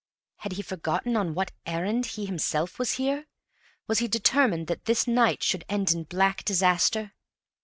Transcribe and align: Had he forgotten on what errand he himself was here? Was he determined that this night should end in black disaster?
Had 0.37 0.53
he 0.53 0.63
forgotten 0.63 1.15
on 1.15 1.35
what 1.35 1.51
errand 1.67 2.07
he 2.07 2.25
himself 2.25 2.79
was 2.79 2.93
here? 2.93 3.27
Was 3.85 3.99
he 3.99 4.07
determined 4.07 4.65
that 4.65 4.85
this 4.85 5.07
night 5.07 5.43
should 5.43 5.63
end 5.69 5.91
in 5.91 6.05
black 6.05 6.43
disaster? 6.43 7.13